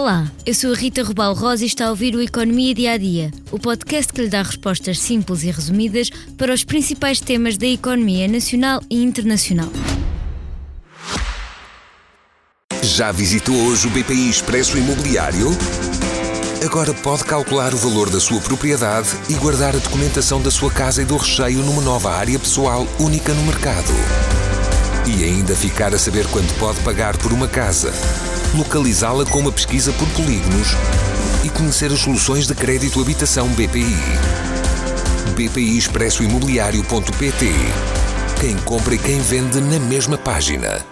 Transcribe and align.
Olá, 0.00 0.30
eu 0.46 0.54
sou 0.54 0.72
a 0.72 0.76
Rita 0.76 1.02
Rubal 1.02 1.34
Rosa 1.34 1.64
e 1.64 1.66
está 1.66 1.86
a 1.86 1.90
ouvir 1.90 2.14
o 2.14 2.22
Economia 2.22 2.72
Dia 2.72 2.92
a 2.92 2.96
Dia, 2.96 3.32
o 3.50 3.58
podcast 3.58 4.12
que 4.12 4.22
lhe 4.22 4.28
dá 4.28 4.42
respostas 4.42 5.00
simples 5.00 5.42
e 5.42 5.50
resumidas 5.50 6.08
para 6.36 6.54
os 6.54 6.62
principais 6.62 7.20
temas 7.20 7.58
da 7.58 7.66
economia 7.66 8.28
nacional 8.28 8.80
e 8.88 9.02
internacional. 9.02 9.68
Já 12.80 13.10
visitou 13.10 13.56
hoje 13.56 13.88
o 13.88 13.90
BPI 13.90 14.30
Expresso 14.30 14.78
Imobiliário? 14.78 15.48
Agora 16.64 16.94
pode 16.94 17.24
calcular 17.24 17.74
o 17.74 17.78
valor 17.78 18.08
da 18.08 18.20
sua 18.20 18.40
propriedade 18.40 19.08
e 19.28 19.34
guardar 19.34 19.74
a 19.74 19.80
documentação 19.80 20.40
da 20.40 20.52
sua 20.52 20.70
casa 20.70 21.02
e 21.02 21.04
do 21.04 21.16
recheio 21.16 21.58
numa 21.64 21.82
nova 21.82 22.12
área 22.12 22.38
pessoal 22.38 22.86
única 23.00 23.34
no 23.34 23.42
mercado. 23.42 23.92
E 25.08 25.24
ainda 25.24 25.56
ficar 25.56 25.94
a 25.94 25.98
saber 25.98 26.26
quanto 26.28 26.52
pode 26.54 26.80
pagar 26.80 27.16
por 27.16 27.32
uma 27.32 27.48
casa 27.48 27.92
localizá-la 28.56 29.24
com 29.26 29.40
uma 29.40 29.52
pesquisa 29.52 29.92
por 29.92 30.08
polígonos 30.10 30.68
e 31.44 31.50
conhecer 31.50 31.92
as 31.92 32.00
soluções 32.00 32.46
de 32.46 32.54
crédito 32.54 33.00
habitação 33.00 33.48
BPI. 33.48 33.96
BPI 35.34 35.78
Expresso 35.78 36.22
Imobiliário.pt 36.22 37.46
Quem 38.40 38.56
compra 38.58 38.94
e 38.94 38.98
quem 38.98 39.20
vende 39.20 39.60
na 39.60 39.78
mesma 39.78 40.16
página. 40.16 40.84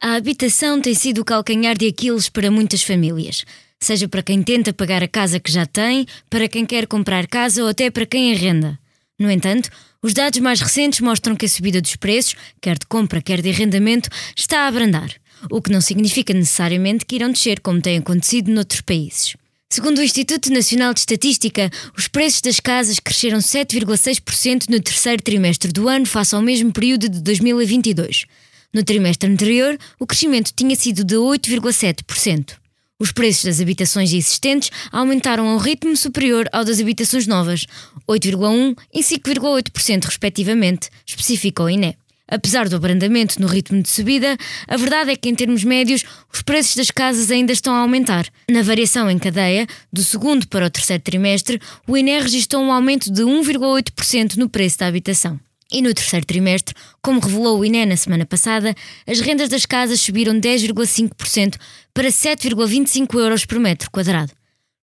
A 0.00 0.16
habitação 0.16 0.80
tem 0.80 0.94
sido 0.94 1.20
o 1.20 1.24
calcanhar 1.24 1.78
de 1.78 1.86
Aquiles 1.86 2.28
para 2.28 2.50
muitas 2.50 2.82
famílias. 2.82 3.44
Seja 3.78 4.08
para 4.08 4.22
quem 4.22 4.42
tenta 4.42 4.72
pagar 4.72 5.02
a 5.02 5.08
casa 5.08 5.40
que 5.40 5.50
já 5.50 5.64
tem, 5.64 6.06
para 6.28 6.48
quem 6.48 6.66
quer 6.66 6.86
comprar 6.86 7.26
casa 7.26 7.62
ou 7.62 7.68
até 7.68 7.90
para 7.90 8.06
quem 8.06 8.32
arrenda. 8.32 8.78
No 9.18 9.30
entanto, 9.30 9.70
os 10.02 10.12
dados 10.12 10.40
mais 10.40 10.60
recentes 10.60 11.00
mostram 11.00 11.36
que 11.36 11.46
a 11.46 11.48
subida 11.48 11.80
dos 11.80 11.94
preços, 11.94 12.34
quer 12.60 12.76
de 12.76 12.86
compra, 12.86 13.22
quer 13.22 13.40
de 13.40 13.50
arrendamento, 13.50 14.08
está 14.36 14.62
a 14.62 14.66
abrandar, 14.66 15.14
o 15.48 15.62
que 15.62 15.70
não 15.70 15.80
significa 15.80 16.34
necessariamente 16.34 17.06
que 17.06 17.14
irão 17.14 17.30
descer 17.30 17.60
como 17.60 17.80
tem 17.80 17.98
acontecido 17.98 18.50
noutros 18.50 18.80
países. 18.80 19.36
Segundo 19.70 19.98
o 19.98 20.02
Instituto 20.02 20.52
Nacional 20.52 20.92
de 20.92 21.00
Estatística, 21.00 21.70
os 21.96 22.08
preços 22.08 22.42
das 22.42 22.60
casas 22.60 22.98
cresceram 22.98 23.38
7,6% 23.38 24.68
no 24.68 24.80
terceiro 24.80 25.22
trimestre 25.22 25.72
do 25.72 25.88
ano 25.88 26.04
face 26.04 26.34
ao 26.34 26.42
mesmo 26.42 26.72
período 26.72 27.08
de 27.08 27.22
2022. 27.22 28.26
No 28.74 28.82
trimestre 28.82 29.30
anterior, 29.30 29.78
o 29.98 30.06
crescimento 30.06 30.52
tinha 30.54 30.74
sido 30.76 31.04
de 31.04 31.14
8,7%. 31.14 32.61
Os 33.02 33.10
preços 33.10 33.46
das 33.46 33.60
habitações 33.60 34.12
existentes 34.12 34.70
aumentaram 34.92 35.48
a 35.48 35.54
um 35.56 35.58
ritmo 35.58 35.96
superior 35.96 36.48
ao 36.52 36.64
das 36.64 36.78
habitações 36.78 37.26
novas, 37.26 37.66
8,1% 38.08 38.76
e 38.94 39.00
5,8% 39.02 40.04
respectivamente, 40.04 40.88
especificou 41.04 41.66
o 41.66 41.68
INE. 41.68 41.96
Apesar 42.28 42.68
do 42.68 42.76
abrandamento 42.76 43.42
no 43.42 43.48
ritmo 43.48 43.82
de 43.82 43.88
subida, 43.88 44.36
a 44.68 44.76
verdade 44.76 45.10
é 45.10 45.16
que, 45.16 45.28
em 45.28 45.34
termos 45.34 45.64
médios, 45.64 46.04
os 46.32 46.42
preços 46.42 46.76
das 46.76 46.92
casas 46.92 47.32
ainda 47.32 47.52
estão 47.52 47.74
a 47.74 47.80
aumentar. 47.80 48.24
Na 48.48 48.62
variação 48.62 49.10
em 49.10 49.18
cadeia, 49.18 49.66
do 49.92 50.04
segundo 50.04 50.46
para 50.46 50.66
o 50.66 50.70
terceiro 50.70 51.02
trimestre, 51.02 51.60
o 51.88 51.96
INE 51.96 52.20
registrou 52.20 52.62
um 52.62 52.70
aumento 52.70 53.12
de 53.12 53.22
1,8% 53.22 54.36
no 54.36 54.48
preço 54.48 54.78
da 54.78 54.86
habitação. 54.86 55.40
E 55.72 55.80
no 55.80 55.94
terceiro 55.94 56.26
trimestre, 56.26 56.74
como 57.00 57.18
revelou 57.18 57.58
o 57.58 57.64
INE 57.64 57.86
na 57.86 57.96
semana 57.96 58.26
passada, 58.26 58.74
as 59.06 59.20
rendas 59.20 59.48
das 59.48 59.64
casas 59.64 60.00
subiram 60.00 60.38
10,5% 60.38 61.56
para 61.94 62.08
7,25 62.08 63.18
euros 63.18 63.46
por 63.46 63.58
metro 63.58 63.90
quadrado. 63.90 64.32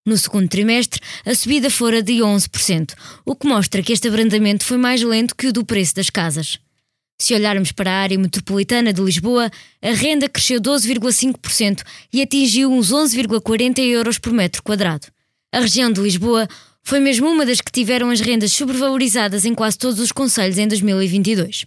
No 0.03 0.17
segundo 0.17 0.49
trimestre, 0.49 0.99
a 1.23 1.35
subida 1.35 1.69
fora 1.69 2.01
de 2.01 2.13
11%, 2.13 2.95
o 3.23 3.35
que 3.35 3.47
mostra 3.47 3.83
que 3.83 3.93
este 3.93 4.07
abrandamento 4.07 4.65
foi 4.65 4.77
mais 4.77 5.03
lento 5.03 5.35
que 5.35 5.45
o 5.45 5.53
do 5.53 5.63
preço 5.63 5.93
das 5.93 6.09
casas. 6.09 6.57
Se 7.21 7.35
olharmos 7.35 7.71
para 7.71 7.91
a 7.91 8.01
área 8.01 8.17
metropolitana 8.17 8.91
de 8.91 9.01
Lisboa, 9.01 9.51
a 9.83 9.91
renda 9.91 10.27
cresceu 10.27 10.59
12,5% 10.59 11.83
e 12.11 12.21
atingiu 12.21 12.71
uns 12.71 12.91
11,40 12.91 13.79
euros 13.79 14.17
por 14.17 14.33
metro 14.33 14.63
quadrado. 14.63 15.05
A 15.51 15.59
região 15.59 15.91
de 15.91 16.01
Lisboa 16.01 16.47
foi 16.83 16.99
mesmo 16.99 17.27
uma 17.27 17.45
das 17.45 17.61
que 17.61 17.71
tiveram 17.71 18.09
as 18.09 18.19
rendas 18.19 18.51
sobrevalorizadas 18.51 19.45
em 19.45 19.53
quase 19.53 19.77
todos 19.77 19.99
os 19.99 20.11
conselhos 20.11 20.57
em 20.57 20.67
2022. 20.67 21.65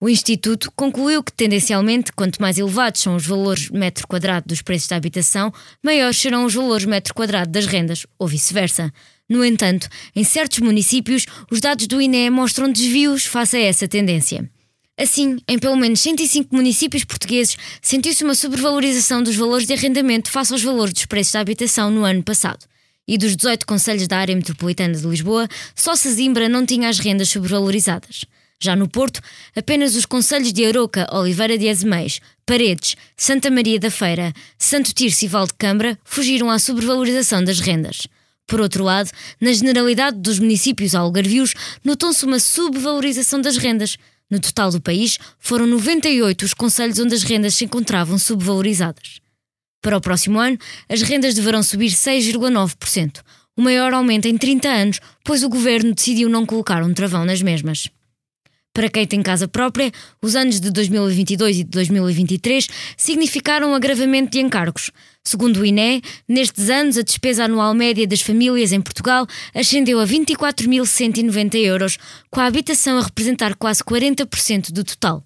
O 0.00 0.08
Instituto 0.08 0.70
concluiu 0.76 1.24
que, 1.24 1.32
tendencialmente, 1.32 2.12
quanto 2.12 2.40
mais 2.40 2.56
elevados 2.56 3.00
são 3.00 3.16
os 3.16 3.26
valores 3.26 3.68
metro 3.68 4.06
quadrado 4.06 4.46
dos 4.46 4.62
preços 4.62 4.86
da 4.86 4.94
habitação, 4.94 5.52
maiores 5.82 6.18
serão 6.18 6.44
os 6.44 6.54
valores 6.54 6.84
metro 6.84 7.12
quadrado 7.12 7.50
das 7.50 7.66
rendas, 7.66 8.06
ou 8.16 8.28
vice-versa. 8.28 8.92
No 9.28 9.44
entanto, 9.44 9.88
em 10.14 10.22
certos 10.22 10.60
municípios, 10.60 11.26
os 11.50 11.60
dados 11.60 11.88
do 11.88 12.00
INE 12.00 12.30
mostram 12.30 12.70
desvios 12.70 13.26
face 13.26 13.56
a 13.56 13.60
essa 13.60 13.88
tendência. 13.88 14.48
Assim, 14.96 15.38
em 15.48 15.58
pelo 15.58 15.76
menos 15.76 16.00
105 16.00 16.54
municípios 16.54 17.04
portugueses, 17.04 17.56
sentiu-se 17.82 18.22
uma 18.22 18.36
sobrevalorização 18.36 19.20
dos 19.20 19.34
valores 19.34 19.66
de 19.66 19.72
arrendamento 19.72 20.30
face 20.30 20.52
aos 20.52 20.62
valores 20.62 20.92
dos 20.92 21.06
preços 21.06 21.32
da 21.32 21.40
habitação 21.40 21.90
no 21.90 22.04
ano 22.04 22.22
passado 22.22 22.66
e 23.08 23.16
dos 23.16 23.34
18 23.34 23.66
conselhos 23.66 24.06
da 24.06 24.18
área 24.18 24.36
metropolitana 24.36 24.94
de 24.94 25.06
Lisboa, 25.06 25.48
só 25.74 25.96
Sesimbra 25.96 26.48
não 26.48 26.66
tinha 26.66 26.90
as 26.90 26.98
rendas 26.98 27.30
sobrevalorizadas. 27.30 28.26
Já 28.60 28.76
no 28.76 28.88
Porto, 28.88 29.20
apenas 29.56 29.94
os 29.94 30.04
conselhos 30.04 30.52
de 30.52 30.66
Aroca, 30.66 31.08
Oliveira 31.12 31.56
de 31.56 31.68
Azeméis, 31.68 32.20
Paredes, 32.44 32.96
Santa 33.16 33.50
Maria 33.50 33.78
da 33.78 33.90
Feira, 33.90 34.32
Santo 34.58 34.92
Tirso 34.92 35.24
e 35.24 35.28
Valdecambra 35.28 35.96
fugiram 36.04 36.50
à 36.50 36.58
sobrevalorização 36.58 37.42
das 37.42 37.60
rendas. 37.60 38.06
Por 38.48 38.60
outro 38.60 38.82
lado, 38.82 39.10
na 39.40 39.52
generalidade 39.52 40.18
dos 40.18 40.38
municípios 40.38 40.94
algarvios, 40.94 41.54
notou-se 41.84 42.24
uma 42.24 42.40
subvalorização 42.40 43.40
das 43.40 43.56
rendas. 43.56 43.96
No 44.28 44.40
total 44.40 44.72
do 44.72 44.80
país, 44.80 45.18
foram 45.38 45.66
98 45.66 46.44
os 46.44 46.54
conselhos 46.54 46.98
onde 46.98 47.14
as 47.14 47.22
rendas 47.22 47.54
se 47.54 47.64
encontravam 47.64 48.18
subvalorizadas. 48.18 49.20
Para 49.80 49.96
o 49.96 50.00
próximo 50.00 50.38
ano, 50.38 50.58
as 50.88 51.02
rendas 51.02 51.34
deverão 51.34 51.62
subir 51.62 51.90
6,9%, 51.90 53.20
o 53.56 53.62
maior 53.62 53.92
aumento 53.92 54.26
em 54.26 54.36
30 54.36 54.68
anos, 54.68 55.00
pois 55.24 55.42
o 55.42 55.48
governo 55.48 55.94
decidiu 55.94 56.28
não 56.28 56.44
colocar 56.44 56.82
um 56.82 56.92
travão 56.92 57.24
nas 57.24 57.42
mesmas. 57.42 57.88
Para 58.78 58.88
quem 58.88 59.04
tem 59.04 59.22
casa 59.22 59.48
própria, 59.48 59.90
os 60.22 60.36
anos 60.36 60.60
de 60.60 60.70
2022 60.70 61.58
e 61.58 61.64
de 61.64 61.70
2023 61.70 62.68
significaram 62.96 63.70
um 63.70 63.74
agravamento 63.74 64.30
de 64.30 64.38
encargos. 64.38 64.92
Segundo 65.24 65.56
o 65.58 65.66
INE, 65.66 66.00
nestes 66.28 66.70
anos 66.70 66.96
a 66.96 67.02
despesa 67.02 67.46
anual 67.46 67.74
média 67.74 68.06
das 68.06 68.20
famílias 68.20 68.70
em 68.70 68.80
Portugal 68.80 69.26
ascendeu 69.52 69.98
a 69.98 70.06
24.190 70.06 71.56
euros, 71.56 71.98
com 72.30 72.40
a 72.40 72.46
habitação 72.46 72.98
a 72.98 73.02
representar 73.02 73.56
quase 73.56 73.82
40% 73.82 74.70
do 74.70 74.84
total. 74.84 75.24